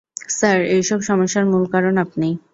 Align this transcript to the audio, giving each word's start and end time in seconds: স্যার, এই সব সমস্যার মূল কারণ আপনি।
স্যার, 0.31 0.59
এই 0.75 0.81
সব 0.83 0.99
সমস্যার 1.01 1.45
মূল 1.51 1.63
কারণ 1.73 1.93
আপনি। 1.97 2.27